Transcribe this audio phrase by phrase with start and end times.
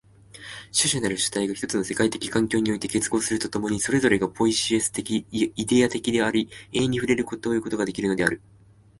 [0.75, 8.41] 種々なる主体が一つの世界的環境において結合すると共に、それぞれがポイエシス的にイデヤ的であり、永遠に触れるということができるのである。